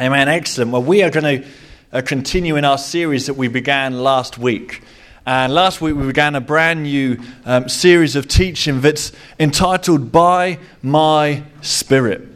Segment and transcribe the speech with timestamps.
[0.00, 0.30] Amen.
[0.30, 0.70] Excellent.
[0.70, 1.48] Well, we are going to
[1.92, 4.80] uh, continue in our series that we began last week.
[5.26, 10.58] And last week we began a brand new um, series of teaching that's entitled By
[10.80, 12.26] My Spirit.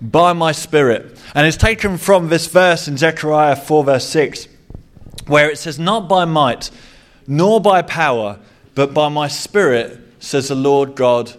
[0.00, 1.20] By My Spirit.
[1.34, 4.48] And it's taken from this verse in Zechariah 4, verse 6,
[5.26, 6.70] where it says, Not by might,
[7.26, 8.38] nor by power,
[8.74, 11.34] but by my Spirit, says the Lord God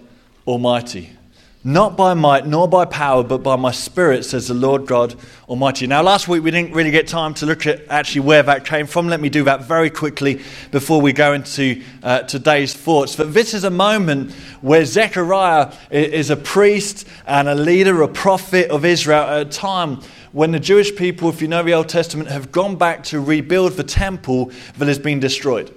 [0.45, 1.18] Almighty.
[1.64, 5.14] Not by might nor by power, but by my spirit, says the Lord God
[5.48, 5.86] Almighty.
[5.86, 8.88] Now, last week we didn't really get time to look at actually where that came
[8.88, 9.07] from.
[9.07, 13.16] Let me do that very quickly before we go into uh, today's thoughts.
[13.16, 18.71] But this is a moment where Zechariah is a priest and a leader, a prophet
[18.71, 22.30] of Israel at a time when the Jewish people, if you know the Old Testament,
[22.30, 25.71] have gone back to rebuild the temple that has been destroyed.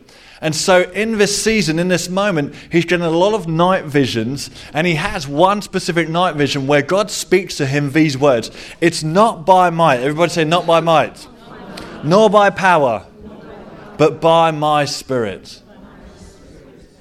[0.44, 4.50] And so, in this season, in this moment, he's getting a lot of night visions,
[4.74, 9.02] and he has one specific night vision where God speaks to him these words It's
[9.02, 10.00] not by might.
[10.00, 11.26] Everybody say, not by might,
[12.04, 13.06] nor by power,
[13.96, 15.62] but by my spirit.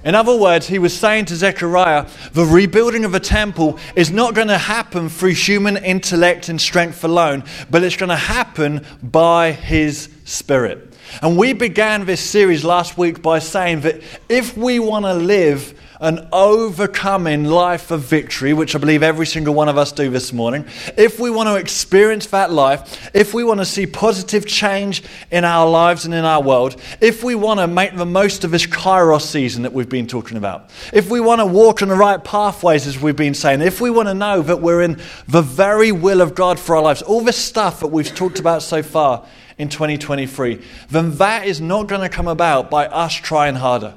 [0.04, 4.34] In other words, he was saying to Zechariah, the rebuilding of a temple is not
[4.34, 9.52] going to happen through human intellect and strength alone, but it's going to happen by
[9.52, 10.83] his spirit.
[11.22, 15.78] And we began this series last week by saying that if we want to live
[16.00, 20.32] an overcoming life of victory, which I believe every single one of us do this
[20.32, 25.02] morning, if we want to experience that life, if we want to see positive change
[25.30, 28.50] in our lives and in our world, if we want to make the most of
[28.50, 31.96] this Kairos season that we've been talking about, if we want to walk in the
[31.96, 35.42] right pathways, as we've been saying, if we want to know that we're in the
[35.42, 38.82] very will of God for our lives, all this stuff that we've talked about so
[38.82, 39.24] far
[39.58, 40.60] in 2023,
[40.90, 43.94] then that is not going to come about by us trying harder.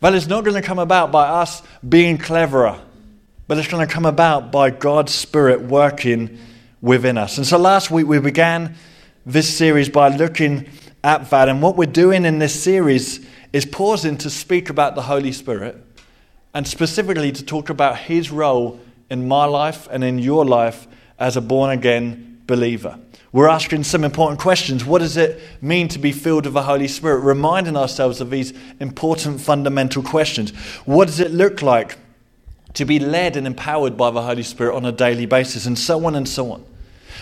[0.00, 2.78] That is not going to come about by us being cleverer,
[3.48, 6.38] but it's going to come about by God's Spirit working
[6.80, 7.38] within us.
[7.38, 8.76] And so last week we began
[9.26, 10.68] this series by looking
[11.02, 11.48] at that.
[11.48, 15.76] And what we're doing in this series is pausing to speak about the Holy Spirit
[16.54, 18.80] and specifically to talk about His role
[19.10, 20.86] in my life and in your life
[21.18, 22.98] as a born again believer.
[23.30, 24.84] We're asking some important questions.
[24.84, 27.18] What does it mean to be filled with the Holy Spirit?
[27.20, 30.50] Reminding ourselves of these important fundamental questions.
[30.86, 31.98] What does it look like
[32.74, 35.66] to be led and empowered by the Holy Spirit on a daily basis?
[35.66, 36.64] And so on and so on.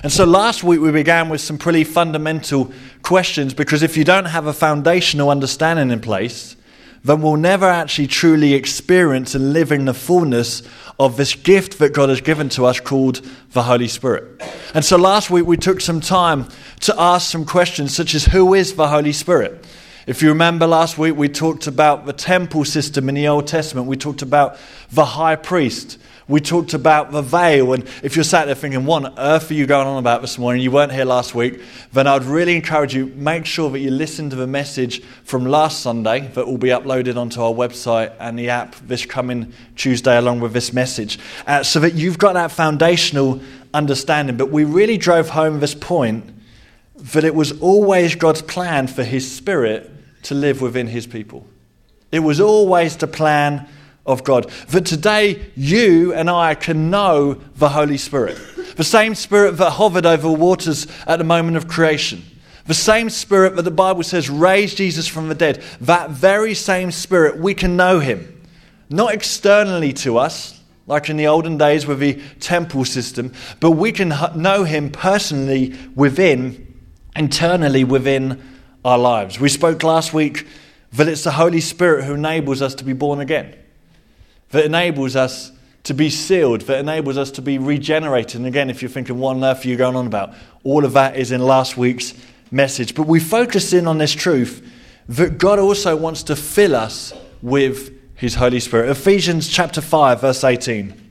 [0.03, 2.71] And so last week we began with some pretty fundamental
[3.03, 6.55] questions because if you don't have a foundational understanding in place,
[7.06, 10.62] then we'll never actually truly experience and live in the fullness
[10.99, 13.21] of this gift that God has given to us called
[13.53, 14.43] the Holy Spirit.
[14.75, 16.49] And so last week we took some time
[16.81, 19.65] to ask some questions such as who is the Holy Spirit?
[20.06, 23.88] If you remember last week, we talked about the temple system in the Old Testament.
[23.88, 24.56] We talked about
[24.93, 25.99] the high priest.
[26.28, 29.54] We talked about the veil, and if you're sat there thinking, what on earth are
[29.54, 30.60] you going on about this morning?
[30.60, 31.60] You weren't here last week,
[31.92, 35.82] then I'd really encourage you, make sure that you listen to the message from last
[35.82, 40.41] Sunday that will be uploaded onto our website and the app this coming Tuesday along
[40.41, 43.41] with this message, uh, so that you've got that foundational
[43.72, 44.37] understanding.
[44.37, 46.28] But we really drove home this point
[46.97, 49.88] that it was always God's plan for His Spirit
[50.25, 51.47] to live within His people.
[52.10, 53.69] It was always the plan
[54.06, 54.50] of God.
[54.69, 58.39] That today you and I can know the Holy Spirit.
[58.77, 62.22] The same Spirit that hovered over waters at the moment of creation.
[62.67, 65.62] The same Spirit that the Bible says raised Jesus from the dead.
[65.81, 68.43] That very same Spirit, we can know Him.
[68.89, 73.93] Not externally to us, like in the olden days with the temple system, but we
[73.93, 76.75] can know Him personally within,
[77.15, 78.43] internally within
[78.84, 79.41] our lives.
[79.41, 80.47] We spoke last week
[80.93, 83.56] that it's the Holy Spirit who enables us to be born again
[84.50, 85.52] that enables us
[85.84, 88.36] to be sealed, that enables us to be regenerated.
[88.36, 90.34] And again, if you're thinking, what on earth are you going on about?
[90.64, 92.14] All of that is in last week's
[92.50, 92.94] message.
[92.94, 94.68] But we focus in on this truth
[95.08, 98.90] that God also wants to fill us with his Holy Spirit.
[98.90, 101.02] Ephesians chapter 5, verse 18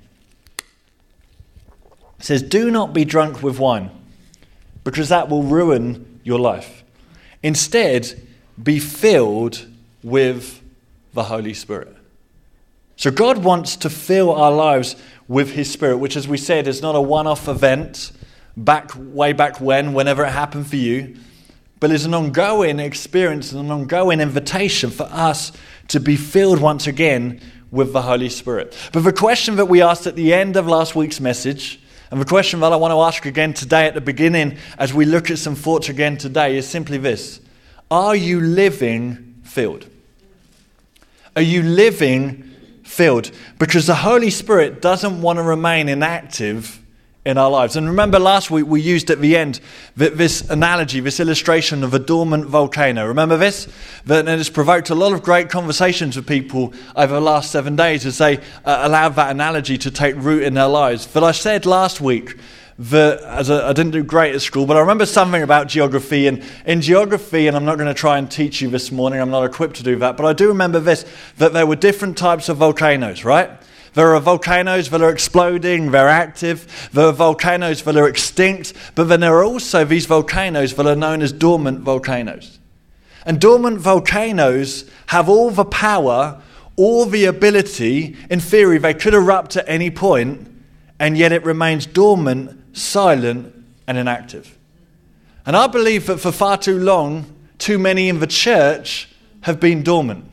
[2.20, 3.92] says, Do not be drunk with wine,
[4.84, 6.84] because that will ruin your life.
[7.44, 8.28] Instead,
[8.62, 9.66] be filled
[10.04, 10.62] with
[11.14, 11.95] the Holy Spirit.
[12.98, 14.96] So God wants to fill our lives
[15.28, 18.12] with His Spirit, which, as we said, is not a one off event
[18.56, 21.18] back way back when, whenever it happened for you,
[21.80, 25.52] but is an ongoing experience and an ongoing invitation for us
[25.90, 28.76] to be filled once again with the Holy Spirit.
[28.94, 31.82] But the question that we asked at the end of last week's message,
[32.12, 35.06] and the question that I want to ask again today at the beginning as we
[35.06, 37.42] look at some thoughts again today, is simply this
[37.92, 39.90] Are you living filled?
[41.36, 42.55] Are you living
[42.86, 46.82] filled because the Holy Spirit doesn't want to remain inactive
[47.26, 47.76] in our lives.
[47.76, 49.60] And remember, last week we used at the end
[49.96, 53.08] this analogy, this illustration of a dormant volcano.
[53.08, 53.68] Remember this?
[54.06, 57.76] That it has provoked a lot of great conversations with people over the last seven
[57.76, 61.08] days as they uh, allowed that analogy to take root in their lives.
[61.08, 62.38] But I said last week
[62.78, 66.28] that as a, I didn't do great at school, but I remember something about geography.
[66.28, 69.30] And in geography, and I'm not going to try and teach you this morning, I'm
[69.30, 71.06] not equipped to do that, but I do remember this
[71.38, 73.50] that there were different types of volcanoes, right?
[73.96, 76.90] There are volcanoes that are exploding, they're active.
[76.92, 78.74] There are volcanoes that are extinct.
[78.94, 82.60] But then there are also these volcanoes that are known as dormant volcanoes.
[83.26, 86.42] And dormant volcanoes have all the power,
[86.76, 88.18] all the ability.
[88.30, 90.46] In theory, they could erupt at any point,
[91.00, 93.54] and yet it remains dormant, silent,
[93.88, 94.58] and inactive.
[95.46, 97.26] And I believe that for far too long,
[97.58, 99.10] too many in the church
[99.42, 100.26] have been dormant.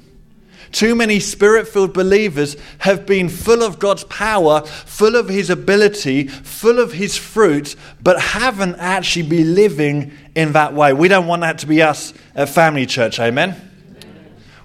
[0.73, 6.29] Too many spirit filled believers have been full of God's power, full of His ability,
[6.29, 10.95] full of His fruit, but haven't actually been living in that way.
[10.95, 13.55] We don't want that to be us at Family Church, amen?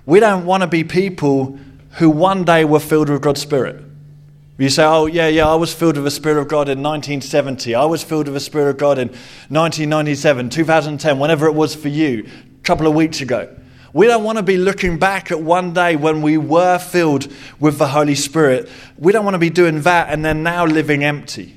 [0.05, 1.59] We don't want to be people
[1.97, 3.83] who one day were filled with God's Spirit.
[4.59, 7.75] You say, oh, yeah, yeah, I was filled with the Spirit of God in 1970.
[7.75, 9.09] I was filled with the Spirit of God in
[9.49, 13.55] 1997, 2010, whenever it was for you, a couple of weeks ago.
[13.93, 17.77] We don't want to be looking back at one day when we were filled with
[17.77, 18.67] the Holy Spirit.
[18.97, 21.55] We don't want to be doing that and then now living empty.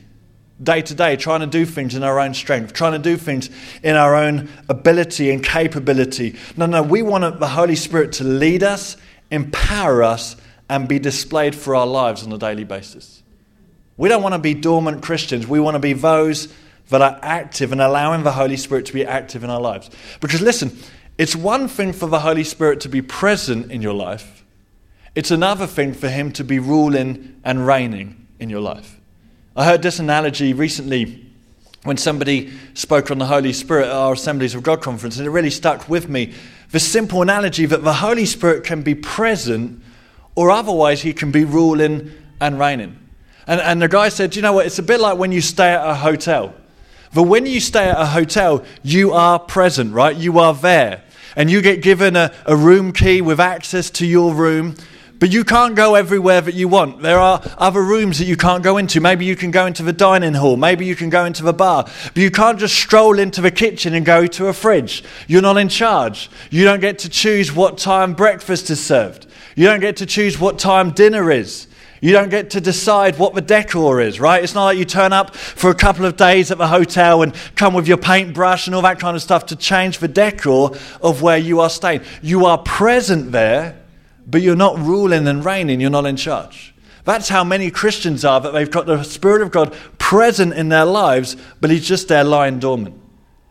[0.63, 3.49] Day to day, trying to do things in our own strength, trying to do things
[3.83, 6.37] in our own ability and capability.
[6.55, 8.99] No, no, we want the Holy Spirit to lead us,
[9.31, 10.37] empower us,
[10.71, 13.23] and be displayed for our lives on a daily basis.
[13.97, 15.47] We don't want to be dormant Christians.
[15.47, 16.49] We want to be those
[16.91, 19.91] that are active and allowing the Holy Spirit to be active in our lives.
[20.21, 20.77] Because listen,
[21.19, 24.45] it's one thing for the Holy Spirit to be present in your life,
[25.17, 29.01] it's another thing for Him to be ruling and reigning in your life.
[29.57, 31.27] I heard this analogy recently
[31.83, 35.31] when somebody spoke on the Holy Spirit at our Assemblies of God conference, and it
[35.31, 36.33] really stuck with me.
[36.71, 39.83] The simple analogy that the Holy Spirit can be present,
[40.35, 42.99] or otherwise, He can be ruling and reigning.
[43.47, 44.67] And, and the guy said, You know what?
[44.67, 46.55] It's a bit like when you stay at a hotel.
[47.13, 50.17] But when you stay at a hotel, you are present, right?
[50.17, 51.03] You are there
[51.37, 54.77] and you get given a, a room key with access to your room.
[55.19, 57.03] But you can't go everywhere that you want.
[57.03, 59.03] There are other rooms that you can't go into.
[59.03, 60.57] Maybe you can go into the dining hall.
[60.57, 61.85] Maybe you can go into the bar.
[61.85, 65.05] But you can't just stroll into the kitchen and go to a fridge.
[65.29, 66.31] You're not in charge.
[66.51, 69.27] You don't get to choose what time breakfast is served.
[69.57, 71.67] You don't get to choose what time dinner is.
[72.01, 74.43] You don't get to decide what the decor is, right?
[74.43, 77.35] It's not like you turn up for a couple of days at the hotel and
[77.57, 81.21] come with your paintbrush and all that kind of stuff to change the decor of
[81.21, 82.01] where you are staying.
[82.23, 83.83] You are present there,
[84.27, 86.75] but you're not ruling and reigning, you're not in charge.
[87.05, 90.85] That's how many Christians are, that they've got the Spirit of God present in their
[90.85, 92.99] lives, but He's just there lying dormant.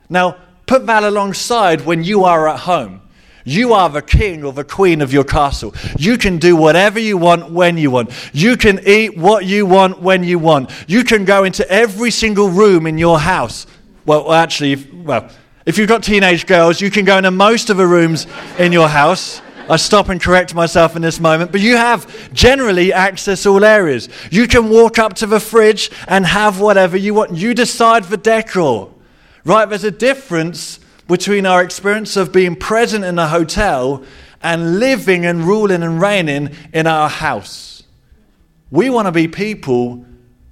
[0.09, 3.01] Now, put that alongside when you are at home.
[3.45, 5.73] You are the king or the queen of your castle.
[5.97, 8.11] You can do whatever you want when you want.
[8.33, 10.71] You can eat what you want when you want.
[10.87, 13.65] You can go into every single room in your house.
[14.05, 15.29] Well, actually, well,
[15.65, 18.27] if you've got teenage girls, you can go into most of the rooms
[18.57, 19.41] in your house.
[19.69, 24.09] I stop and correct myself in this moment, but you have generally access all areas.
[24.31, 27.35] You can walk up to the fridge and have whatever you want.
[27.35, 28.91] You decide the decor,
[29.45, 29.65] right?
[29.65, 34.03] There's a difference between our experience of being present in a hotel
[34.41, 37.83] and living and ruling and reigning in our house.
[38.71, 40.05] We want to be people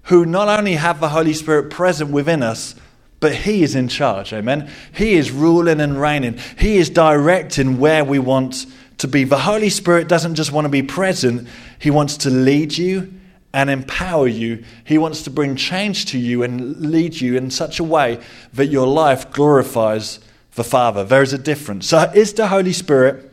[0.03, 2.73] who not only have the Holy Spirit present within us,
[3.19, 4.33] but He is in charge.
[4.33, 4.69] Amen.
[4.93, 8.65] He is ruling and reigning, He is directing where we want
[8.97, 9.25] to be.
[9.25, 11.47] The Holy Spirit doesn't just want to be present,
[11.77, 13.13] He wants to lead you
[13.53, 14.63] and empower you.
[14.83, 18.19] He wants to bring change to you and lead you in such a way
[18.53, 20.19] that your life glorifies
[20.57, 21.05] the Father.
[21.05, 21.87] There is a difference.
[21.87, 23.31] So, is the Holy Spirit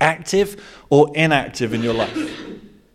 [0.00, 2.16] active or inactive in your life?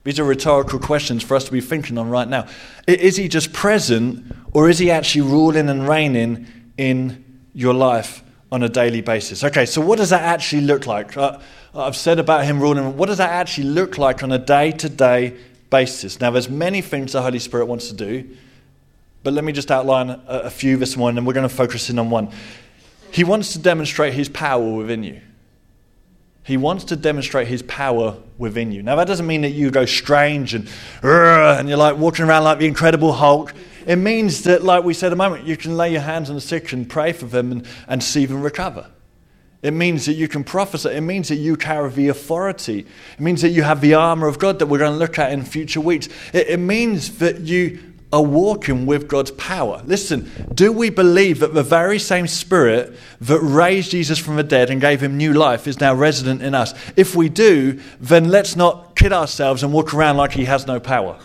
[0.05, 2.47] These are rhetorical questions for us to be thinking on right now.
[2.87, 8.61] Is he just present or is he actually ruling and reigning in your life on
[8.61, 9.43] a daily basis?
[9.43, 11.17] Okay, so what does that actually look like?
[11.17, 11.39] Uh,
[11.73, 12.95] I've said about him ruling.
[12.97, 15.37] What does that actually look like on a day to day
[15.71, 16.21] basis?
[16.21, 18.29] Now, there's many things the Holy Spirit wants to do,
[19.23, 21.89] but let me just outline a, a few this morning, and we're going to focus
[21.89, 22.29] in on one.
[23.11, 25.21] He wants to demonstrate his power within you.
[26.43, 28.83] He wants to demonstrate his power within you.
[28.83, 30.69] Now, that doesn't mean that you go strange and,
[31.01, 33.53] and you're like walking around like the Incredible Hulk.
[33.87, 36.41] It means that, like we said a moment, you can lay your hands on the
[36.41, 38.91] sick and pray for them and, and see them recover.
[39.63, 40.89] It means that you can prophesy.
[40.89, 42.85] It means that you carry the authority.
[43.13, 45.31] It means that you have the armor of God that we're going to look at
[45.31, 46.07] in future weeks.
[46.31, 47.79] It, it means that you
[48.13, 49.81] are walking with God's power.
[49.85, 54.69] Listen, do we believe that the very same Spirit that raised Jesus from the dead
[54.69, 56.73] and gave him new life is now resident in us?
[56.95, 60.79] If we do, then let's not kid ourselves and walk around like he has no
[60.79, 61.19] power.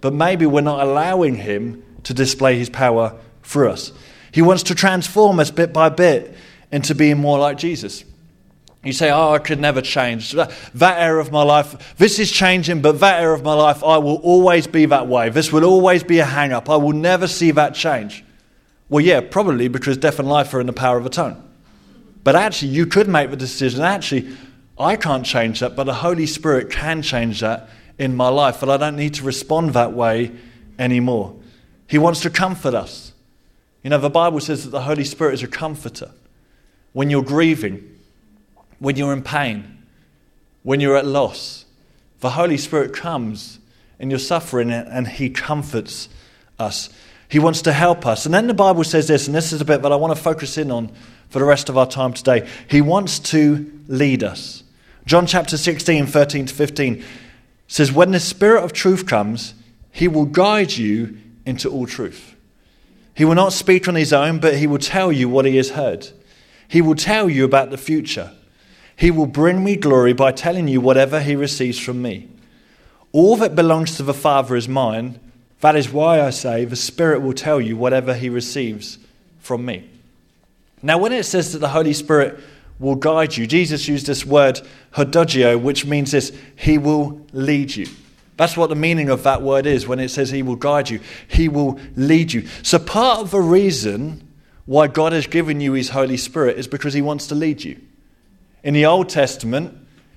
[0.00, 3.92] But maybe we're not allowing him to display his power through us.
[4.32, 6.34] He wants to transform us bit by bit
[6.72, 8.04] into being more like Jesus.
[8.84, 10.32] You say, Oh, I could never change.
[10.32, 13.98] That, area of my life, this is changing, but that area of my life, I
[13.98, 15.30] will always be that way.
[15.30, 16.68] This will always be a hang up.
[16.68, 18.24] I will never see that change.
[18.88, 21.40] Well, yeah, probably because death and life are in the power of a tongue.
[22.22, 24.36] But actually, you could make the decision actually,
[24.78, 28.68] I can't change that, but the Holy Spirit can change that in my life, but
[28.68, 30.32] I don't need to respond that way
[30.78, 31.36] anymore.
[31.86, 33.12] He wants to comfort us.
[33.82, 36.10] You know, the Bible says that the Holy Spirit is a comforter.
[36.92, 37.93] When you're grieving,
[38.84, 39.82] when you're in pain,
[40.62, 41.64] when you're at loss.
[42.20, 43.58] The Holy Spirit comes
[43.98, 46.10] in your suffering and He comforts
[46.58, 46.90] us.
[47.30, 48.26] He wants to help us.
[48.26, 50.22] And then the Bible says this, and this is a bit that I want to
[50.22, 50.92] focus in on
[51.30, 52.46] for the rest of our time today.
[52.68, 54.62] He wants to lead us.
[55.06, 57.04] John chapter 16, 13 to 15
[57.66, 59.54] says, When the Spirit of truth comes,
[59.90, 62.36] He will guide you into all truth.
[63.14, 65.70] He will not speak on His own, but He will tell you what He has
[65.70, 66.08] heard.
[66.68, 68.32] He will tell you about the future.
[68.96, 72.28] He will bring me glory by telling you whatever he receives from me.
[73.12, 75.20] All that belongs to the Father is mine.
[75.60, 78.98] That is why I say the Spirit will tell you whatever he receives
[79.38, 79.88] from me.
[80.82, 82.38] Now, when it says that the Holy Spirit
[82.78, 84.60] will guide you, Jesus used this word
[84.92, 87.86] hodegeo, which means this He will lead you.
[88.36, 91.00] That's what the meaning of that word is when it says He will guide you.
[91.26, 92.46] He will lead you.
[92.62, 94.28] So, part of the reason
[94.66, 97.80] why God has given you His Holy Spirit is because He wants to lead you.
[98.64, 99.76] In the Old Testament,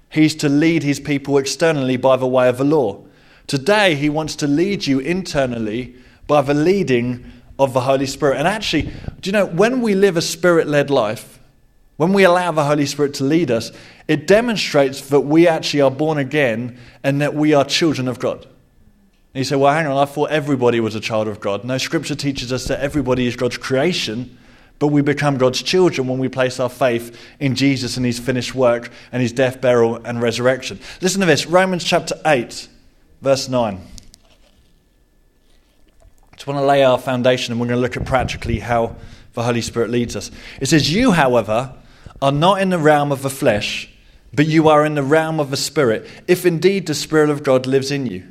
[0.09, 3.03] he's to lead his people externally by the way of the law.
[3.45, 5.95] Today, he wants to lead you internally
[6.27, 8.37] by the leading of the Holy Spirit.
[8.37, 8.83] And actually,
[9.19, 11.39] do you know, when we live a spirit led life,
[11.97, 13.71] when we allow the Holy Spirit to lead us,
[14.07, 18.43] it demonstrates that we actually are born again and that we are children of God.
[19.33, 21.65] And you say, well, hang on, I thought everybody was a child of God.
[21.65, 24.37] No, Scripture teaches us that everybody is God's creation
[24.79, 28.53] but we become God's children when we place our faith in Jesus and his finished
[28.53, 30.79] work and his death, burial, and resurrection.
[31.01, 32.67] Listen to this Romans chapter 8,
[33.22, 33.81] verse 9.
[36.31, 38.96] I just want to lay our foundation and we're going to look at practically how
[39.34, 40.29] the Holy Spirit leads us.
[40.62, 41.74] It says, You, however,
[42.22, 43.89] are not in the realm of the flesh,
[44.34, 47.65] but you are in the realm of the Spirit, if indeed the Spirit of God
[47.65, 48.27] lives in you.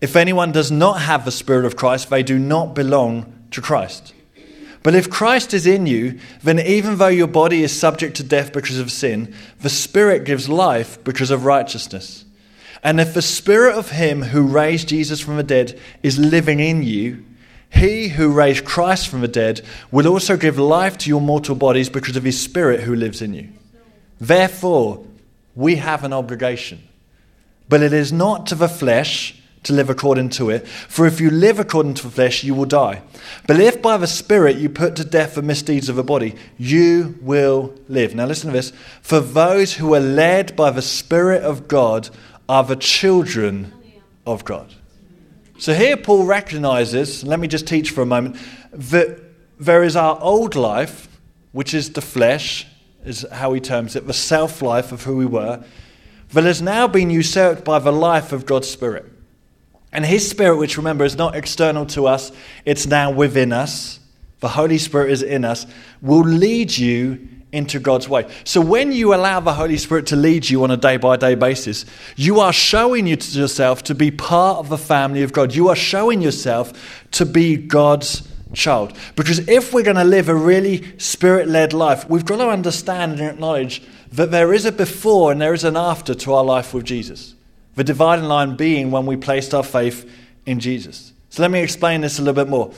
[0.00, 4.14] If anyone does not have the Spirit of Christ, they do not belong to Christ.
[4.82, 8.52] But if Christ is in you, then even though your body is subject to death
[8.52, 12.24] because of sin, the Spirit gives life because of righteousness.
[12.82, 16.82] And if the Spirit of Him who raised Jesus from the dead is living in
[16.82, 17.24] you,
[17.70, 19.60] He who raised Christ from the dead
[19.90, 23.34] will also give life to your mortal bodies because of His Spirit who lives in
[23.34, 23.48] you.
[24.18, 25.04] Therefore,
[25.54, 26.82] we have an obligation.
[27.68, 30.66] But it is not to the flesh to live according to it.
[30.66, 33.02] For if you live according to the flesh, you will die.
[33.46, 37.18] But if by the Spirit you put to death the misdeeds of the body, you
[37.20, 38.14] will live.
[38.14, 38.72] Now listen to this.
[39.02, 42.08] For those who are led by the Spirit of God
[42.48, 43.72] are the children
[44.26, 44.74] of God.
[45.58, 48.36] So here Paul recognizes, let me just teach for a moment,
[48.72, 49.20] that
[49.58, 51.06] there is our old life,
[51.52, 52.66] which is the flesh,
[53.04, 55.62] is how he terms it, the self life of who we were,
[56.32, 59.04] that has now been usurped by the life of God's Spirit.
[59.92, 62.32] And His Spirit, which remember is not external to us,
[62.64, 63.98] it's now within us.
[64.40, 65.66] The Holy Spirit is in us,
[66.00, 68.30] will lead you into God's way.
[68.44, 71.34] So when you allow the Holy Spirit to lead you on a day by day
[71.34, 71.84] basis,
[72.16, 75.54] you are showing yourself to be part of the family of God.
[75.54, 76.72] You are showing yourself
[77.12, 78.96] to be God's child.
[79.16, 83.12] Because if we're going to live a really spirit led life, we've got to understand
[83.12, 83.82] and acknowledge
[84.12, 87.34] that there is a before and there is an after to our life with Jesus.
[87.80, 90.06] The dividing line being when we placed our faith
[90.44, 91.14] in Jesus.
[91.30, 92.74] So let me explain this a little bit more.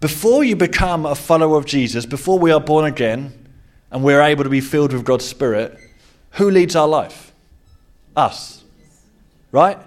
[0.00, 3.32] Before you become a follower of Jesus, before we are born again
[3.92, 5.78] and we're able to be filled with God's Spirit,
[6.32, 7.32] who leads our life?
[8.16, 8.64] Us.
[9.52, 9.78] Right?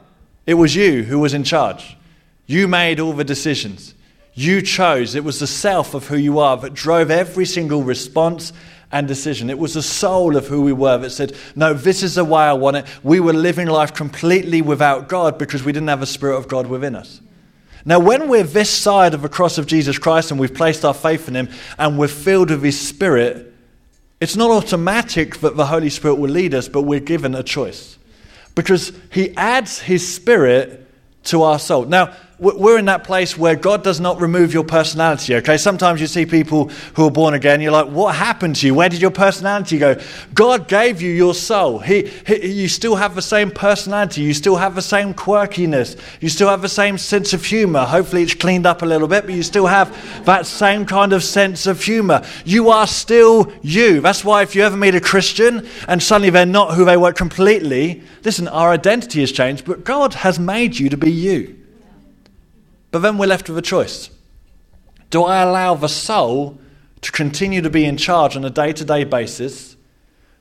[0.46, 1.98] It was you who was in charge.
[2.46, 3.94] You made all the decisions.
[4.36, 5.16] You chose.
[5.16, 8.54] It was the self of who you are that drove every single response
[8.96, 9.50] and decision.
[9.50, 12.44] It was the soul of who we were that said, No, this is the way
[12.44, 12.86] I want it.
[13.04, 16.68] We were living life completely without God because we didn't have the Spirit of God
[16.68, 17.20] within us.
[17.84, 20.94] Now, when we're this side of the cross of Jesus Christ and we've placed our
[20.94, 23.54] faith in Him and we're filled with His Spirit,
[24.22, 27.98] it's not automatic that the Holy Spirit will lead us, but we're given a choice.
[28.56, 30.88] Because He adds His Spirit
[31.26, 31.84] to our soul.
[31.84, 35.56] Now, we're in that place where God does not remove your personality, okay?
[35.56, 38.74] Sometimes you see people who are born again, you're like, what happened to you?
[38.74, 39.98] Where did your personality go?
[40.34, 41.80] God gave you your soul.
[41.80, 44.22] He, he, you still have the same personality.
[44.22, 45.98] You still have the same quirkiness.
[46.20, 47.86] You still have the same sense of humor.
[47.86, 51.24] Hopefully, it's cleaned up a little bit, but you still have that same kind of
[51.24, 52.22] sense of humor.
[52.44, 54.02] You are still you.
[54.02, 57.14] That's why if you ever meet a Christian and suddenly they're not who they were
[57.14, 61.65] completely, listen, our identity has changed, but God has made you to be you.
[62.96, 64.10] But then we're left with a choice.
[65.10, 66.58] Do I allow the soul
[67.02, 69.76] to continue to be in charge on a day to day basis?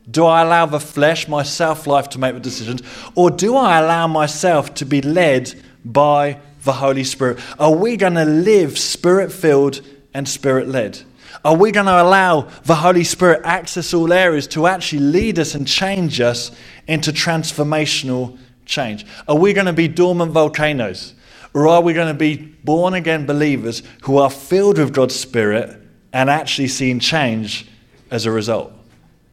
[0.08, 2.80] Do I allow the flesh, my self life, to make the decisions?
[3.16, 5.52] Or do I allow myself to be led
[5.84, 7.40] by the Holy Spirit?
[7.58, 9.80] Are we going to live spirit filled
[10.14, 11.02] and spirit led?
[11.44, 15.56] Are we going to allow the Holy Spirit access all areas to actually lead us
[15.56, 16.52] and change us
[16.86, 19.04] into transformational change?
[19.26, 21.14] Are we going to be dormant volcanoes?
[21.54, 25.80] Or are we going to be born again believers who are filled with God's Spirit
[26.12, 27.68] and actually seeing change
[28.10, 28.72] as a result?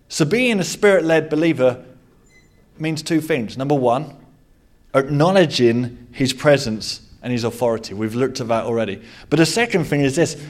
[0.07, 1.83] So, being a spirit led believer
[2.77, 3.57] means two things.
[3.57, 4.15] Number one,
[4.93, 7.93] acknowledging his presence and his authority.
[7.93, 9.01] We've looked at that already.
[9.29, 10.41] But the second thing is this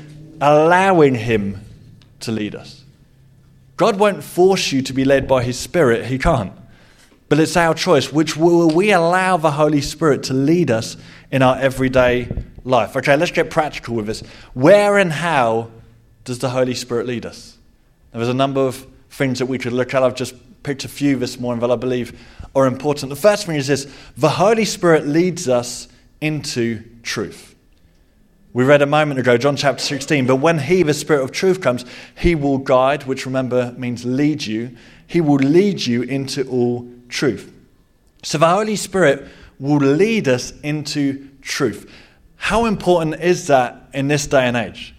[0.42, 1.62] allowing him
[2.22, 2.84] to lead us.
[3.78, 6.54] God won't force you to be led by his spirit, he can't.
[7.32, 8.12] But it's our choice.
[8.12, 10.98] Which will we allow the Holy Spirit to lead us
[11.32, 12.28] in our everyday
[12.66, 12.98] life?
[12.98, 14.20] Okay, let's get practical with this.
[14.54, 15.72] Where and how
[16.26, 17.58] does the Holy Spirit lead us?
[18.12, 20.04] There's a number of things that we could look at.
[20.04, 20.34] I've just
[20.64, 22.22] picked a few this morning that I believe
[22.54, 23.10] are important.
[23.10, 25.88] The first thing is this the Holy Spirit leads us
[26.20, 27.56] into truth.
[28.52, 31.62] We read a moment ago, John chapter 16, but when He, the Spirit of truth,
[31.62, 34.76] comes, He will guide, which remember means lead you.
[35.08, 37.52] He will lead you into all truth.
[38.24, 39.28] So the Holy Spirit
[39.60, 41.92] will lead us into truth.
[42.36, 44.96] How important is that in this day and age?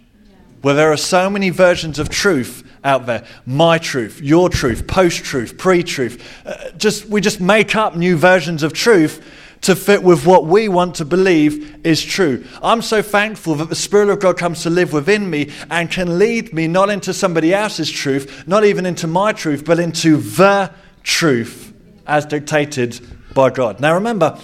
[0.61, 5.23] Where there are so many versions of truth out there my truth, your truth, post
[5.23, 6.41] truth, pre truth.
[6.45, 9.21] Uh, just, we just make up new versions of truth
[9.61, 12.45] to fit with what we want to believe is true.
[12.61, 16.19] I'm so thankful that the Spirit of God comes to live within me and can
[16.19, 20.71] lead me not into somebody else's truth, not even into my truth, but into the
[21.03, 21.72] truth
[22.07, 22.99] as dictated
[23.33, 23.79] by God.
[23.79, 24.37] Now remember,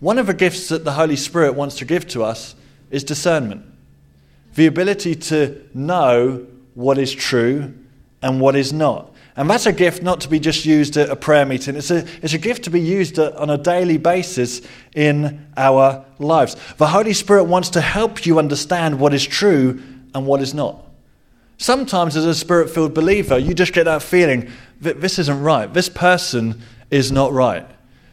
[0.00, 2.54] one of the gifts that the Holy Spirit wants to give to us
[2.90, 3.64] is discernment
[4.54, 7.74] the ability to know what is true
[8.22, 9.12] and what is not.
[9.36, 11.74] And that's a gift not to be just used at a prayer meeting.
[11.74, 14.62] It's a, it's a gift to be used on a daily basis
[14.94, 16.56] in our lives.
[16.76, 19.82] The Holy Spirit wants to help you understand what is true
[20.14, 20.84] and what is not.
[21.58, 24.50] Sometimes, as a spirit filled believer, you just get that feeling
[24.80, 25.72] that this isn't right.
[25.72, 26.62] This person
[26.94, 27.66] is not right.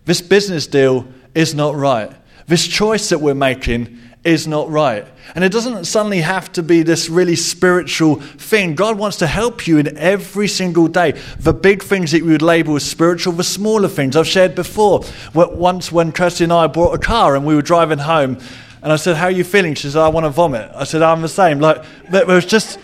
[0.06, 2.12] This business deal is not right.
[2.48, 5.06] This choice that we're making is not right.
[5.36, 8.74] And it doesn't suddenly have to be this really spiritual thing.
[8.74, 11.12] God wants to help you in every single day.
[11.38, 14.15] The big things that we would label as spiritual, the smaller things.
[14.15, 15.06] I've shared before.
[15.36, 18.39] Once when Kirsty and I bought a car and we were driving home,
[18.82, 19.76] and I said, How are you feeling?
[19.76, 20.72] She said, I want to vomit.
[20.74, 21.60] I said, I'm the same.
[21.60, 22.80] Like, it was just,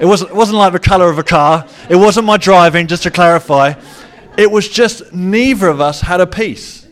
[0.00, 1.68] it wasn't, it wasn't like the color of a car.
[1.90, 3.74] It wasn't my driving, just to clarify.
[4.36, 6.86] It was just neither of us had a peace.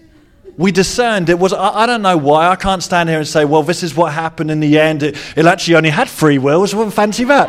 [0.57, 2.48] We discerned it was, I, I, don't know why.
[2.48, 5.03] I can't stand here and say, well, this is what happened in the end.
[5.03, 6.66] It, it actually only had free will.
[6.66, 7.48] So fancy that.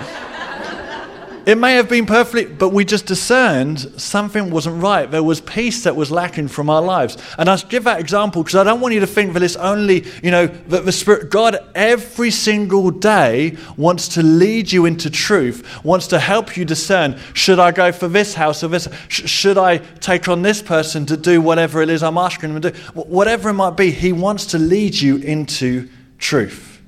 [1.43, 5.09] It may have been perfectly, but we just discerned something wasn't right.
[5.09, 7.17] There was peace that was lacking from our lives.
[7.39, 10.05] And I give that example because I don't want you to think that it's only,
[10.21, 15.83] you know, that the Spirit, God every single day wants to lead you into truth,
[15.83, 18.87] wants to help you discern should I go for this house or this?
[19.07, 22.71] Should I take on this person to do whatever it is I'm asking him to
[22.71, 22.77] do?
[22.93, 26.81] Whatever it might be, He wants to lead you into truth.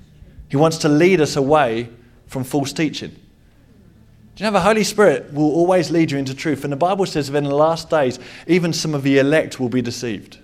[0.50, 1.90] He wants to lead us away
[2.28, 3.16] from false teaching.
[4.36, 6.64] Do you know the Holy Spirit will always lead you into truth?
[6.64, 8.18] And the Bible says that in the last days,
[8.48, 10.40] even some of the elect will be deceived.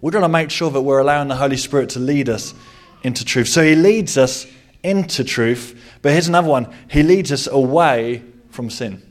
[0.00, 2.54] We're going to make sure that we're allowing the Holy Spirit to lead us
[3.02, 3.48] into truth.
[3.48, 4.46] So he leads us
[4.84, 5.80] into truth.
[6.02, 9.02] But here's another one He leads us away from sin.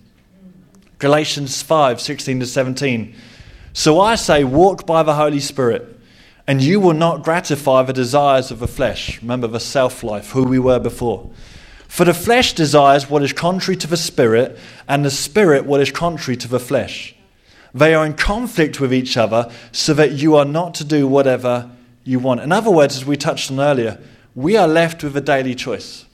[1.00, 3.16] Galatians 5 16 to 17.
[3.74, 6.00] So I say, walk by the Holy Spirit,
[6.48, 9.22] and you will not gratify the desires of the flesh.
[9.22, 11.30] Remember the self life, who we were before.
[11.94, 15.92] For the flesh desires what is contrary to the spirit, and the spirit what is
[15.92, 17.14] contrary to the flesh.
[17.72, 21.70] They are in conflict with each other, so that you are not to do whatever
[22.04, 22.42] you want.
[22.42, 24.00] In other words, as we touched on earlier,
[24.34, 26.06] we are left with a daily choice.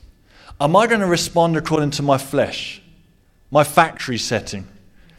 [0.60, 2.82] Am I going to respond according to my flesh,
[3.50, 4.68] my factory setting,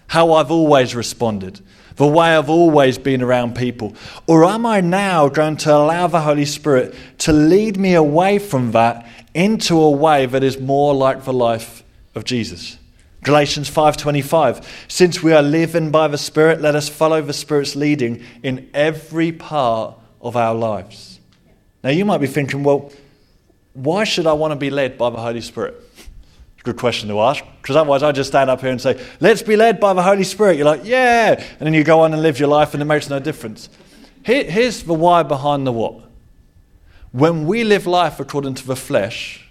[0.08, 1.62] how I've always responded?
[2.00, 3.94] the way I've always been around people?
[4.26, 8.72] Or am I now going to allow the Holy Spirit to lead me away from
[8.72, 11.82] that into a way that is more like the life
[12.14, 12.78] of Jesus?
[13.22, 18.22] Galatians 5:25 Since we are living by the Spirit let us follow the Spirit's leading
[18.42, 21.20] in every part of our lives.
[21.84, 22.90] Now you might be thinking well
[23.72, 25.74] why should I want to be led by the Holy Spirit?
[26.62, 29.56] Good question to ask, because otherwise I just stand up here and say, let's be
[29.56, 30.56] led by the Holy Spirit.
[30.56, 31.42] You're like, yeah.
[31.58, 33.70] And then you go on and live your life and it makes no difference.
[34.24, 36.09] Here, here's the why behind the what.
[37.12, 39.48] When we live life according to the flesh,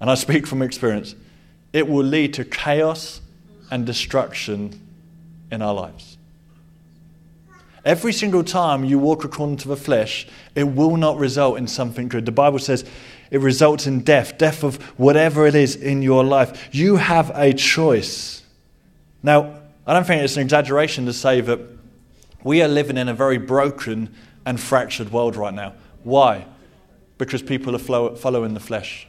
[0.00, 1.14] and I speak from experience,
[1.72, 3.20] it will lead to chaos
[3.70, 4.80] and destruction
[5.50, 6.16] in our lives.
[7.84, 12.08] Every single time you walk according to the flesh, it will not result in something
[12.08, 12.24] good.
[12.24, 12.84] The Bible says
[13.30, 16.68] it results in death, death of whatever it is in your life.
[16.72, 18.42] You have a choice.
[19.22, 21.60] Now, I don't think it's an exaggeration to say that
[22.44, 24.14] we are living in a very broken
[24.46, 25.74] and fractured world right now.
[26.04, 26.46] Why?
[27.18, 29.06] Because people are following the flesh.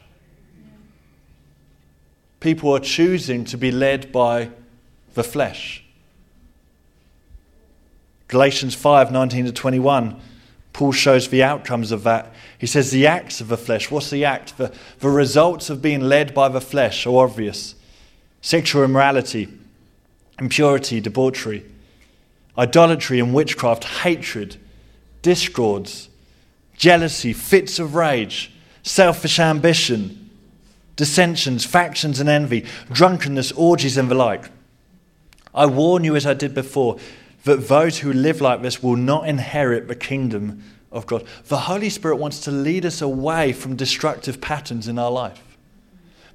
[2.40, 4.50] People are choosing to be led by
[5.14, 5.82] the flesh.
[8.28, 10.20] Galatians 5 19 to 21
[10.74, 12.34] Paul shows the outcomes of that.
[12.58, 13.92] He says the acts of the flesh.
[13.92, 14.58] What's the act?
[14.58, 17.76] The, the results of being led by the flesh are obvious
[18.42, 19.48] sexual immorality,
[20.38, 21.64] impurity, debauchery,
[22.58, 24.56] idolatry and witchcraft, hatred,
[25.22, 26.10] discords,
[26.76, 30.30] jealousy, fits of rage, selfish ambition,
[30.96, 34.50] dissensions, factions, and envy, drunkenness, orgies, and the like.
[35.54, 36.98] I warn you, as I did before
[37.44, 41.26] that those who live like this will not inherit the kingdom of God.
[41.46, 45.42] The Holy Spirit wants to lead us away from destructive patterns in our life.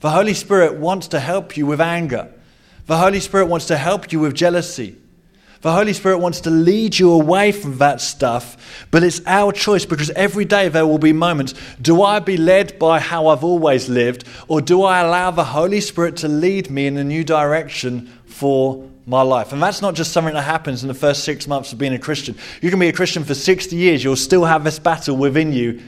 [0.01, 2.31] The Holy Spirit wants to help you with anger.
[2.85, 4.97] The Holy Spirit wants to help you with jealousy.
[5.61, 9.85] The Holy Spirit wants to lead you away from that stuff, but it's our choice
[9.85, 11.53] because every day there will be moments.
[11.81, 15.81] Do I be led by how I've always lived, or do I allow the Holy
[15.81, 19.51] Spirit to lead me in a new direction for my life.
[19.51, 21.99] And that's not just something that happens in the first six months of being a
[21.99, 22.37] Christian.
[22.61, 25.81] You can be a Christian for 60 years, you'll still have this battle within you,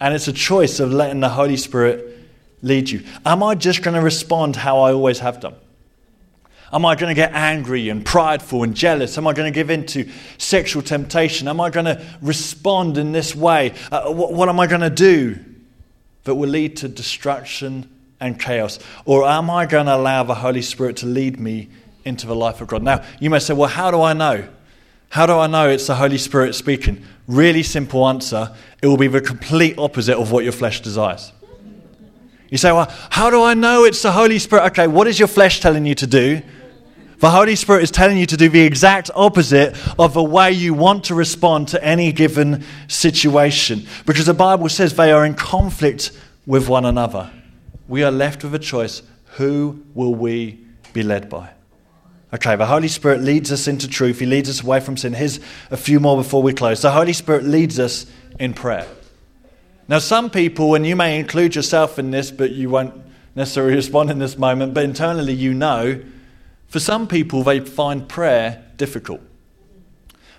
[0.00, 2.16] and it's a choice of letting the Holy Spirit
[2.62, 3.02] lead you.
[3.26, 5.56] Am I just going to respond how I always have done?
[6.72, 9.16] Am I going to get angry and prideful and jealous?
[9.16, 11.48] Am I going to give in to sexual temptation?
[11.48, 13.74] Am I going to respond in this way?
[13.90, 15.38] Uh, what, what am I going to do
[16.24, 17.88] that will lead to destruction
[18.20, 18.78] and chaos?
[19.06, 21.68] Or am I going to allow the Holy Spirit to lead me
[22.08, 22.82] into the life of God.
[22.82, 24.48] Now, you may say, well, how do I know?
[25.10, 27.04] How do I know it's the Holy Spirit speaking?
[27.28, 31.32] Really simple answer it will be the complete opposite of what your flesh desires.
[32.48, 34.64] You say, well, how do I know it's the Holy Spirit?
[34.66, 36.42] Okay, what is your flesh telling you to do?
[37.18, 40.72] The Holy Spirit is telling you to do the exact opposite of the way you
[40.72, 43.88] want to respond to any given situation.
[44.06, 46.12] Because the Bible says they are in conflict
[46.46, 47.30] with one another.
[47.88, 49.02] We are left with a choice
[49.32, 50.58] who will we
[50.92, 51.50] be led by?
[52.32, 54.18] Okay, the Holy Spirit leads us into truth.
[54.18, 55.14] He leads us away from sin.
[55.14, 56.82] Here's a few more before we close.
[56.82, 58.06] The Holy Spirit leads us
[58.38, 58.86] in prayer.
[59.88, 62.94] Now, some people, and you may include yourself in this, but you won't
[63.34, 66.02] necessarily respond in this moment, but internally you know,
[66.68, 69.20] for some people, they find prayer difficult.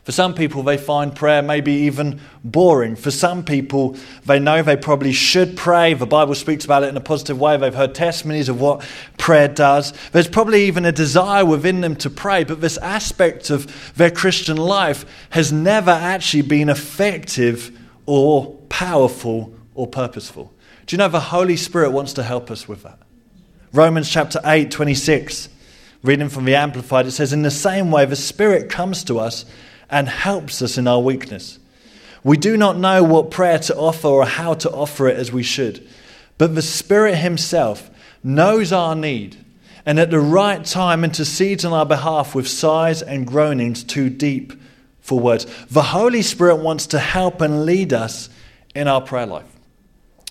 [0.04, 2.96] For some people, they find prayer maybe even boring.
[2.96, 5.94] For some people, they know they probably should pray.
[5.94, 7.58] The Bible speaks about it in a positive way.
[7.58, 8.84] They've heard testimonies of what
[9.20, 9.94] prayer does.
[10.12, 14.58] There's probably even a desire within them to pray, but this aspect of their Christian
[14.58, 20.52] life has never actually been effective or powerful or purposeful.
[20.88, 22.98] Do you know the Holy Spirit wants to help us with that?
[23.74, 25.50] Romans chapter 8, 26,
[26.03, 29.45] reading from the Amplified, it says, In the same way, the Spirit comes to us
[29.89, 31.59] and helps us in our weakness.
[32.23, 35.43] We do not know what prayer to offer or how to offer it as we
[35.43, 35.88] should,
[36.38, 37.89] but the Spirit Himself
[38.23, 39.38] knows our need
[39.85, 44.53] and at the right time intercedes on our behalf with sighs and groanings too deep
[44.99, 45.45] for words.
[45.67, 48.29] The Holy Spirit wants to help and lead us
[48.75, 49.51] in our prayer life.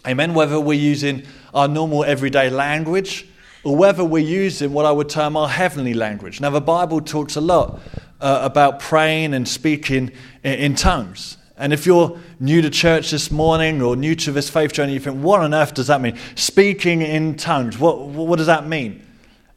[0.07, 0.35] Amen.
[0.35, 3.27] Whether we're using our normal everyday language
[3.69, 6.41] or whether we're using what I would term our heavenly language.
[6.41, 7.83] Now, the Bible talks a lot
[8.19, 10.11] uh, about praying and speaking
[10.43, 11.37] in, in, tongues.
[11.59, 15.01] And if you're new to church this morning or new to this faith journey, you
[15.01, 16.17] think, what on earth does that mean?
[16.35, 19.05] Speaking in tongues, what, what does that mean?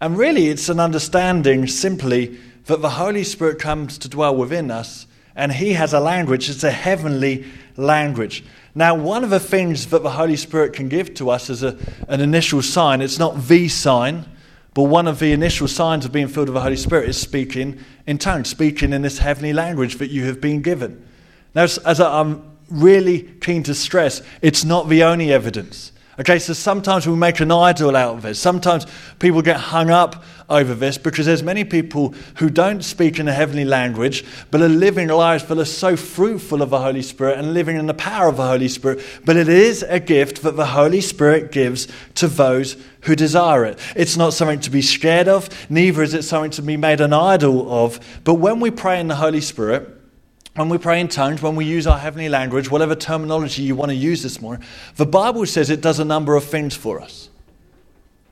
[0.01, 5.07] And really, it's an understanding simply that the Holy Spirit comes to dwell within us
[5.35, 7.45] and He has a language, it's a heavenly
[7.77, 8.43] language.
[8.73, 11.77] Now, one of the things that the Holy Spirit can give to us is a,
[12.07, 14.25] an initial sign, it's not the sign,
[14.73, 17.79] But one of the initial signs of being filled with the Holy Spirit is speaking
[18.07, 21.05] in tongues, speaking in this heavenly language that you have been given.
[21.53, 25.90] Now, as I'm really keen to stress, it's not the only evidence.
[26.19, 28.35] Okay, so sometimes we make an idol out of it.
[28.35, 28.85] Sometimes
[29.19, 33.33] people get hung up over this because there's many people who don't speak in a
[33.33, 37.53] heavenly language but are living lives that are so fruitful of the Holy Spirit and
[37.53, 39.01] living in the power of the Holy Spirit.
[39.23, 43.79] But it is a gift that the Holy Spirit gives to those who desire it.
[43.95, 47.13] It's not something to be scared of, neither is it something to be made an
[47.13, 47.99] idol of.
[48.25, 50.00] But when we pray in the Holy Spirit,
[50.55, 53.89] when we pray in tongues, when we use our heavenly language, whatever terminology you want
[53.89, 54.65] to use this morning,
[54.97, 57.29] the Bible says it does a number of things for us.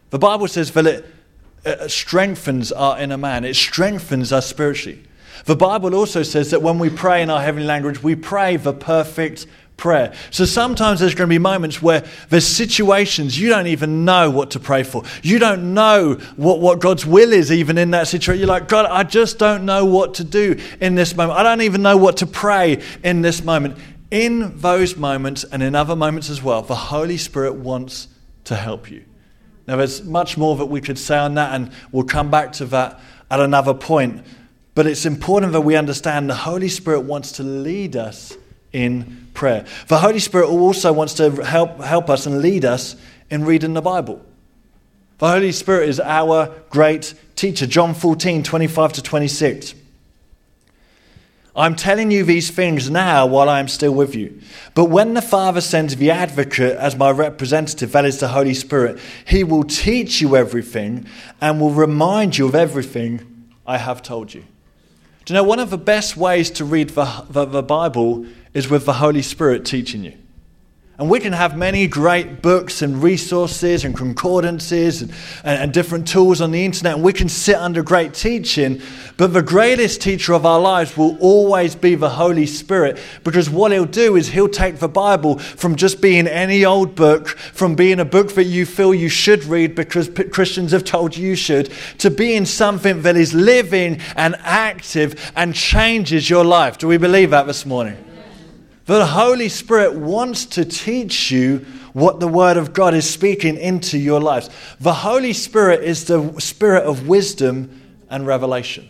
[0.10, 1.06] The Bible says that
[1.66, 5.04] it strengthens our inner man, it strengthens us spiritually.
[5.46, 8.74] The Bible also says that when we pray in our heavenly language, we pray the
[8.74, 9.46] perfect
[9.80, 10.14] prayer.
[10.30, 14.52] So sometimes there's going to be moments where there's situations you don't even know what
[14.52, 15.04] to pray for.
[15.24, 18.40] You don't know what, what God's will is even in that situation.
[18.40, 21.40] You're like, God, I just don't know what to do in this moment.
[21.40, 23.78] I don't even know what to pray in this moment.
[24.12, 28.08] In those moments and in other moments as well, the Holy Spirit wants
[28.46, 29.06] to help you.
[29.68, 32.66] Now, there's much more that we could say on that, and we'll come back to
[32.66, 34.26] that at another point.
[34.74, 38.36] But it's important that we understand the Holy Spirit wants to lead us
[38.74, 39.66] in prayer.
[39.88, 42.96] The Holy Spirit also wants to help, help us and lead us
[43.30, 44.24] in reading the Bible.
[45.20, 47.68] The Holy Spirit is our great teacher.
[47.68, 49.76] John 14, 25 to 26.
[51.56, 54.40] I'm telling you these things now while I am still with you.
[54.76, 59.00] But when the Father sends the advocate as my representative, that is the Holy Spirit,
[59.26, 61.06] he will teach you everything
[61.42, 64.46] and will remind you of everything I have told you.
[65.26, 68.70] Do you know one of the best ways to read the, the, the Bible is
[68.70, 70.18] with the Holy Spirit teaching you.
[71.00, 75.14] And we can have many great books and resources and concordances and,
[75.46, 78.82] and, and, different tools on the internet, and we can sit under great teaching.
[79.16, 83.72] But the greatest teacher of our lives will always be the Holy Spirit because what
[83.72, 88.02] he'll do is he'll take the Bible from just being any old book, from being
[88.02, 91.72] a book that you feel you should read because Christians have told you you should,
[92.00, 96.78] to being something that is living and active and changes your life.
[96.78, 98.09] Do we believe that this morning?
[98.90, 104.00] The Holy Spirit wants to teach you what the Word of God is speaking into
[104.00, 104.50] your lives.
[104.80, 108.90] The Holy Spirit is the spirit of wisdom and revelation.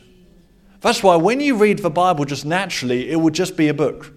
[0.80, 4.14] That's why when you read the Bible just naturally, it will just be a book.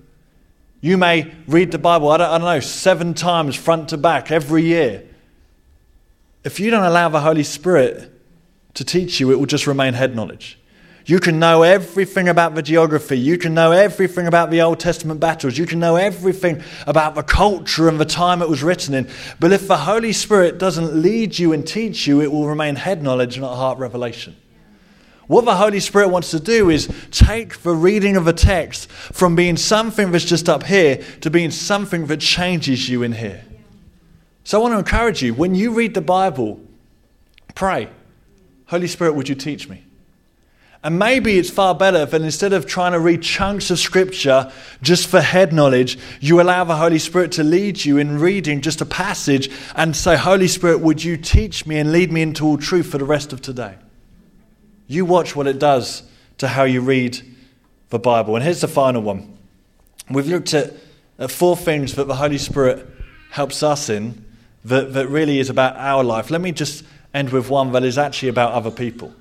[0.81, 4.31] You may read the Bible, I don't, I don't know, seven times front to back
[4.31, 5.03] every year.
[6.45, 8.09] If you don't allow the Holy Spirit
[8.75, 10.61] to teach you, it will just remain head knowledge.
[11.05, 13.19] You can know everything about the geography.
[13.19, 15.59] You can know everything about the Old Testament battles.
[15.59, 19.09] You can know everything about the culture and the time it was written in.
[19.41, 23.03] But if the Holy Spirit doesn't lead you and teach you, it will remain head
[23.03, 24.37] knowledge, not heart revelation.
[25.27, 29.35] What the Holy Spirit wants to do is take the reading of a text from
[29.35, 33.45] being something that's just up here to being something that changes you in here.
[34.45, 36.61] So I want to encourage you when you read the Bible,
[37.55, 37.89] pray,
[38.67, 39.85] Holy Spirit, would you teach me?
[40.85, 44.51] And maybe it's far better if instead of trying to read chunks of scripture
[44.83, 48.81] just for head knowledge, you allow the Holy Spirit to lead you in reading just
[48.81, 52.59] a passage and say, Holy Spirit, would you teach me and lead me into all
[52.59, 53.77] truth for the rest of today?
[54.89, 56.03] You watch what it does
[56.39, 57.21] to how you read
[57.91, 58.35] the Bible.
[58.35, 59.39] And here's the final one.
[60.11, 60.73] We've looked at,
[61.17, 62.89] at four things that the Holy Spirit
[63.31, 64.25] helps us in
[64.65, 66.29] that, that really is about our life.
[66.29, 69.15] Let me just end with one that is actually about other people.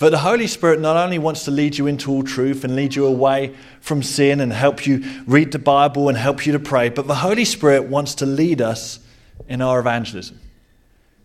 [0.00, 2.94] But the Holy Spirit not only wants to lead you into all truth and lead
[2.94, 6.88] you away from sin and help you read the Bible and help you to pray,
[6.88, 8.98] but the Holy Spirit wants to lead us
[9.46, 10.40] in our evangelism.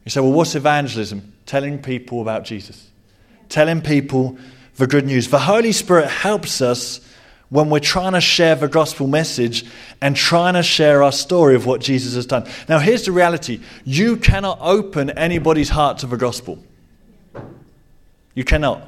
[0.03, 1.33] You say, well, what's evangelism?
[1.45, 2.89] Telling people about Jesus,
[3.47, 4.37] telling people
[4.75, 5.29] the good news.
[5.29, 6.99] The Holy Spirit helps us
[7.47, 9.63] when we're trying to share the gospel message
[10.01, 12.45] and trying to share our story of what Jesus has done.
[12.67, 16.61] Now, here's the reality you cannot open anybody's heart to the gospel.
[18.35, 18.87] You cannot.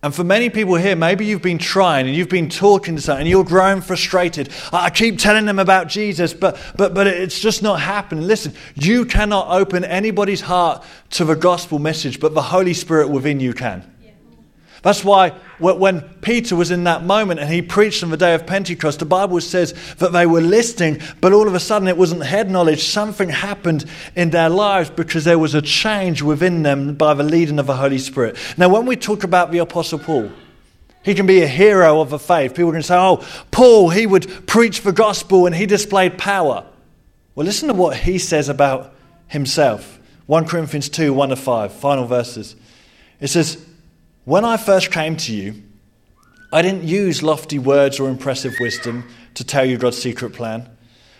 [0.00, 3.22] And for many people here, maybe you've been trying and you've been talking to someone
[3.22, 4.48] and you're growing frustrated.
[4.72, 8.24] I keep telling them about Jesus, but, but, but it's just not happening.
[8.24, 13.40] Listen, you cannot open anybody's heart to the gospel message, but the Holy Spirit within
[13.40, 13.92] you can.
[14.82, 18.46] That's why when Peter was in that moment and he preached on the day of
[18.46, 22.22] Pentecost, the Bible says that they were listening, but all of a sudden it wasn't
[22.22, 22.84] head knowledge.
[22.84, 27.58] Something happened in their lives because there was a change within them by the leading
[27.58, 28.36] of the Holy Spirit.
[28.56, 30.30] Now, when we talk about the Apostle Paul,
[31.02, 32.54] he can be a hero of the faith.
[32.54, 36.64] People can say, oh, Paul, he would preach the gospel and he displayed power.
[37.34, 38.94] Well, listen to what he says about
[39.26, 39.98] himself.
[40.26, 42.54] 1 Corinthians 2 1 to 5, final verses.
[43.20, 43.64] It says,
[44.28, 45.54] When I first came to you,
[46.52, 50.68] I didn't use lofty words or impressive wisdom to tell you God's secret plan.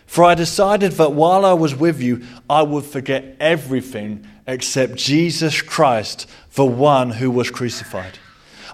[0.04, 5.62] For I decided that while I was with you, I would forget everything except Jesus
[5.62, 8.18] Christ, the one who was crucified.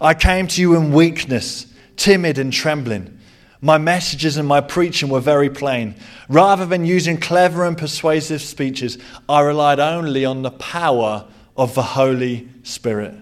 [0.00, 3.16] I came to you in weakness, timid and trembling.
[3.60, 5.94] My messages and my preaching were very plain.
[6.28, 11.84] Rather than using clever and persuasive speeches, I relied only on the power of the
[11.84, 13.14] Holy Spirit.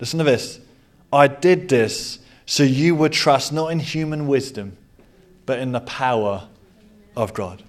[0.00, 0.60] Listen to this.
[1.12, 4.76] I did this so you would trust not in human wisdom,
[5.46, 6.48] but in the power
[7.16, 7.62] of God.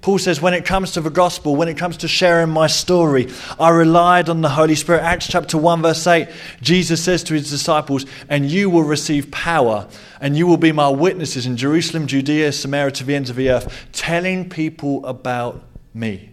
[0.00, 3.28] Paul says, when it comes to the gospel, when it comes to sharing my story,
[3.58, 5.02] I relied on the Holy Spirit.
[5.02, 6.28] Acts chapter 1, verse 8,
[6.62, 9.88] Jesus says to his disciples, And you will receive power,
[10.20, 13.50] and you will be my witnesses in Jerusalem, Judea, Samaria, to the ends of the
[13.50, 16.30] earth, telling people about me.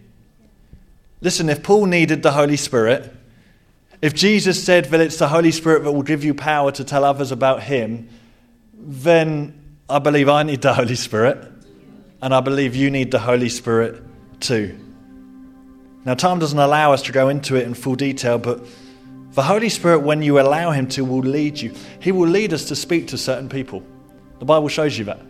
[1.20, 3.13] Listen, if Paul needed the Holy Spirit,
[4.02, 7.04] if Jesus said that it's the Holy Spirit that will give you power to tell
[7.04, 8.08] others about him,
[8.72, 11.50] then I believe I need the Holy Spirit.
[12.20, 14.02] And I believe you need the Holy Spirit
[14.40, 14.78] too.
[16.04, 18.64] Now, time doesn't allow us to go into it in full detail, but
[19.32, 21.74] the Holy Spirit, when you allow Him to, will lead you.
[22.00, 23.82] He will lead us to speak to certain people.
[24.38, 25.20] The Bible shows you that.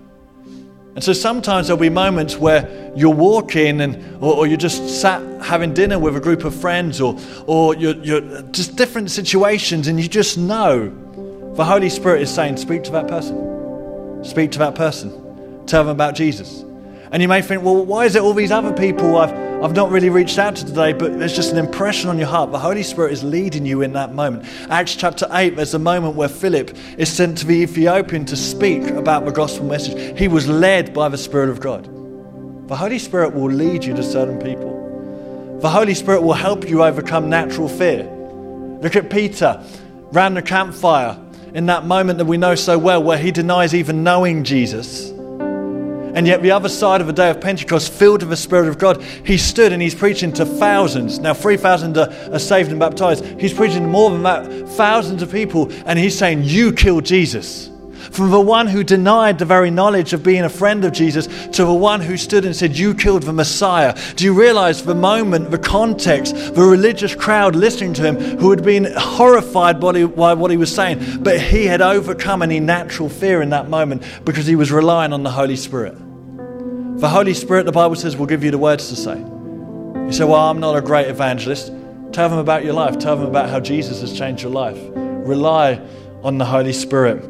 [0.94, 5.20] And so sometimes there'll be moments where you're walking and, or, or, you're just sat
[5.42, 10.00] having dinner with a group of friends or, or you're, you're just different situations and
[10.00, 10.88] you just know
[11.54, 14.24] the Holy Spirit is saying, speak to that person.
[14.24, 15.66] Speak to that person.
[15.66, 16.64] Tell them about Jesus.
[17.10, 19.90] And you may think, well, why is it all these other people I've, I've not
[19.90, 22.50] really reached out to today, but there's just an impression on your heart.
[22.50, 24.46] The Holy Spirit is leading you in that moment.
[24.68, 28.82] Acts chapter 8, there's a moment where Philip is sent to the Ethiopian to speak
[28.88, 30.18] about the gospel message.
[30.18, 31.88] He was led by the Spirit of God.
[32.68, 35.58] The Holy Spirit will lead you to certain people.
[35.60, 38.04] The Holy Spirit will help you overcome natural fear.
[38.82, 39.62] Look at Peter
[40.12, 41.18] round the campfire
[41.54, 45.13] in that moment that we know so well where he denies even knowing Jesus.
[46.14, 48.78] And yet, the other side of the day of Pentecost, filled with the Spirit of
[48.78, 51.18] God, he stood and he's preaching to thousands.
[51.18, 53.24] Now, 3,000 are, are saved and baptized.
[53.40, 57.70] He's preaching to more than that, thousands of people, and he's saying, You killed Jesus.
[58.10, 61.64] From the one who denied the very knowledge of being a friend of Jesus to
[61.64, 63.96] the one who stood and said, You killed the Messiah.
[64.16, 68.64] Do you realize the moment, the context, the religious crowd listening to him who had
[68.64, 73.50] been horrified by what he was saying, but he had overcome any natural fear in
[73.50, 75.94] that moment because he was relying on the Holy Spirit.
[77.00, 79.18] The Holy Spirit, the Bible says, will give you the words to say.
[79.18, 81.72] You say, Well, I'm not a great evangelist.
[82.12, 82.98] Tell them about your life.
[82.98, 84.78] Tell them about how Jesus has changed your life.
[84.94, 85.80] Rely
[86.22, 87.24] on the Holy Spirit,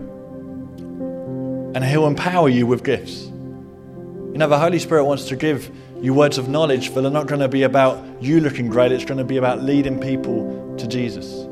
[1.74, 3.24] and He'll empower you with gifts.
[3.24, 7.26] You know, the Holy Spirit wants to give you words of knowledge, but they're not
[7.26, 8.92] going to be about you looking great.
[8.92, 11.46] It's going to be about leading people to Jesus,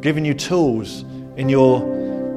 [0.00, 1.02] giving you tools
[1.36, 1.82] in your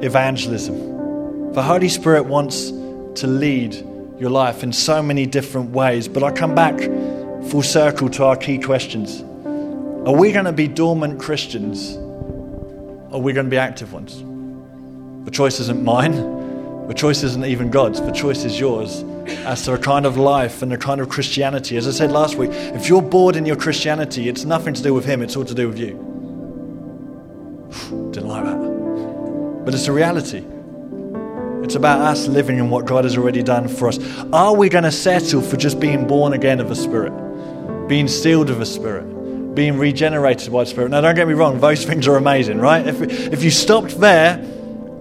[0.02, 1.52] evangelism.
[1.52, 3.74] The Holy Spirit wants to lead
[4.18, 6.06] your life in so many different ways.
[6.06, 6.78] But I come back
[7.50, 9.22] full circle to our key questions.
[10.06, 11.96] Are we going to be dormant Christians?
[11.96, 14.22] Or are we going to be active ones?
[15.24, 16.39] The choice isn't mine.
[16.90, 18.00] The choice isn't even God's.
[18.00, 19.04] The choice is yours
[19.46, 21.76] as to a kind of life and a kind of Christianity.
[21.76, 24.92] As I said last week, if you're bored in your Christianity, it's nothing to do
[24.92, 25.92] with Him, it's all to do with you.
[28.10, 29.64] Didn't like that.
[29.64, 30.44] But it's a reality.
[31.62, 34.00] It's about us living in what God has already done for us.
[34.32, 37.12] Are we going to settle for just being born again of the Spirit,
[37.86, 40.90] being sealed of the Spirit, being regenerated by the Spirit?
[40.90, 42.84] Now, don't get me wrong, those things are amazing, right?
[42.84, 44.44] If, if you stopped there,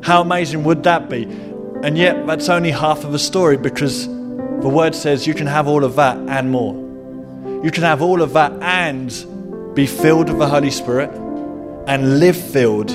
[0.04, 1.49] how amazing would that be?
[1.84, 5.68] And yet, that's only half of the story because the word says you can have
[5.68, 6.74] all of that and more.
[7.64, 11.10] You can have all of that and be filled with the Holy Spirit
[11.88, 12.92] and live filled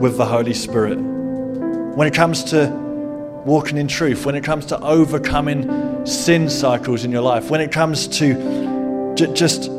[0.00, 0.96] with the Holy Spirit.
[0.96, 2.68] When it comes to
[3.44, 7.70] walking in truth, when it comes to overcoming sin cycles in your life, when it
[7.70, 9.70] comes to j- just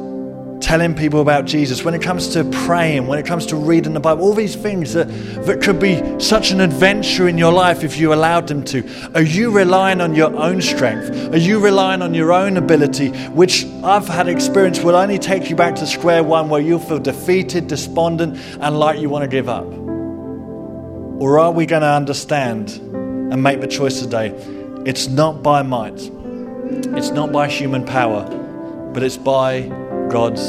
[0.65, 3.99] telling people about Jesus, when it comes to praying, when it comes to reading the
[3.99, 5.08] Bible, all these things that,
[5.45, 8.84] that could be such an adventure in your life if you allowed them to.
[9.13, 11.34] Are you relying on your own strength?
[11.34, 15.55] Are you relying on your own ability, which I've had experience will only take you
[15.55, 19.47] back to square one where you'll feel defeated, despondent, and like you want to give
[19.47, 19.66] up?
[21.22, 22.82] Or are we going to understand
[23.32, 24.30] and make the choice today.
[24.86, 25.99] It's not by might,
[26.95, 28.24] it's not by human power,
[28.93, 29.63] but it's by
[30.10, 30.41] God's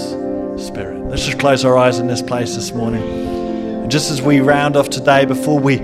[0.65, 0.99] Spirit.
[1.09, 3.03] Let's just close our eyes in this place this morning.
[3.03, 5.77] And just as we round off today, before we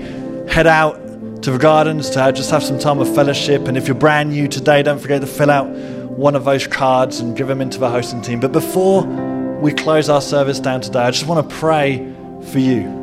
[0.49, 0.95] head out
[1.43, 4.47] to the gardens to just have some time of fellowship, and if you're brand new
[4.47, 7.89] today, don't forget to fill out one of those cards and give them into the
[7.89, 8.39] hosting team.
[8.39, 11.97] But before we close our service down today, I just want to pray
[12.51, 13.01] for you.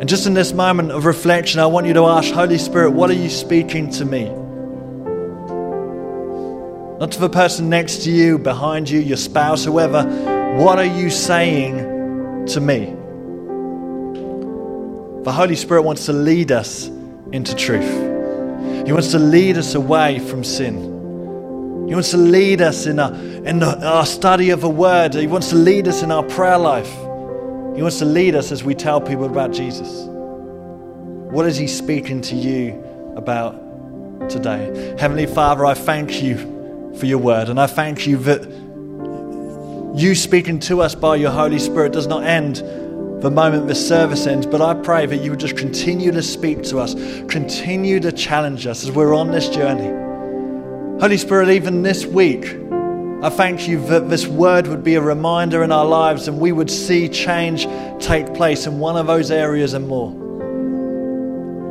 [0.00, 3.08] And just in this moment of reflection, I want you to ask, Holy Spirit, what
[3.10, 4.32] are you speaking to me?
[7.02, 10.04] Not to the person next to you, behind you, your spouse, whoever.
[10.62, 12.94] What are you saying to me?
[15.24, 16.86] The Holy Spirit wants to lead us
[17.32, 18.86] into truth.
[18.86, 20.76] He wants to lead us away from sin.
[21.88, 25.14] He wants to lead us in, our, in the, our study of a word.
[25.14, 26.92] He wants to lead us in our prayer life.
[27.74, 30.04] He wants to lead us as we tell people about Jesus.
[31.32, 32.80] What is He speaking to you
[33.16, 34.94] about today?
[35.00, 36.51] Heavenly Father, I thank you
[36.98, 38.42] for your word, and I thank you that
[39.94, 42.56] you speaking to us by your Holy Spirit does not end
[43.22, 46.62] the moment the service ends, but I pray that you would just continue to speak
[46.64, 46.94] to us,
[47.28, 49.88] continue to challenge us as we're on this journey.
[51.00, 52.56] Holy Spirit, even this week,
[53.22, 56.50] I thank you that this word would be a reminder in our lives and we
[56.50, 57.68] would see change
[58.04, 60.10] take place in one of those areas and more.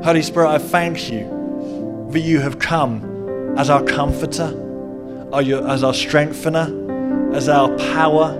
[0.03, 4.51] Holy Spirit, I thank you that you have come as our comforter,
[5.33, 8.37] as our strengthener, as our power.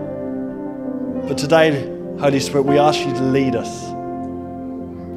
[1.27, 1.87] But today,
[2.19, 3.89] Holy Spirit, we ask you to lead us.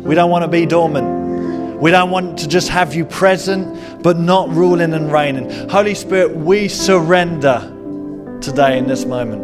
[0.04, 1.80] We don't want to be dormant.
[1.80, 5.68] We don't want to just have you present, but not ruling and reigning.
[5.68, 9.42] Holy Spirit, we surrender today in this moment.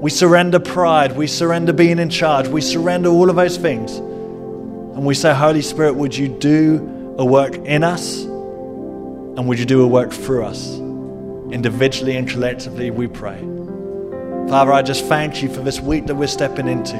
[0.00, 1.16] We surrender pride.
[1.16, 2.48] We surrender being in charge.
[2.48, 3.96] We surrender all of those things.
[3.96, 8.24] And we say, Holy Spirit, would you do a work in us?
[8.24, 10.81] And would you do a work through us?
[11.52, 13.38] Individually and collectively, we pray.
[14.48, 16.96] Father, I just thank you for this week that we're stepping into.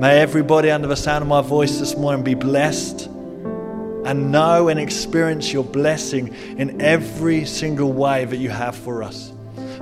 [0.00, 4.80] May everybody under the sound of my voice this morning be blessed and know and
[4.80, 9.32] experience your blessing in every single way that you have for us.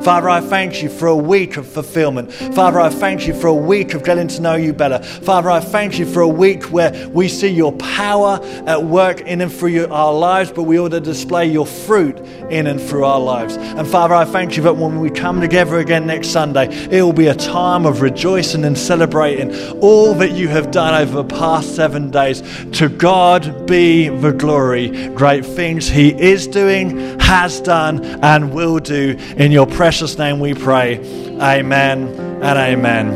[0.01, 2.33] Father, I thank you for a week of fulfillment.
[2.33, 5.03] Father, I thank you for a week of getting to know you better.
[5.03, 9.41] Father, I thank you for a week where we see your power at work in
[9.41, 12.19] and through our lives, but we ought to display your fruit
[12.51, 13.57] in and through our lives.
[13.57, 17.13] And Father, I thank you that when we come together again next Sunday, it will
[17.13, 21.77] be a time of rejoicing and celebrating all that you have done over the past
[21.77, 22.43] seven days.
[22.73, 25.09] To God be the glory.
[25.11, 30.41] Great things He is doing, has done, and will do in your presence precious name
[30.41, 30.97] we pray.
[31.43, 32.09] Amen
[32.43, 33.13] and amen.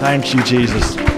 [0.00, 1.09] Thank you, Jesus.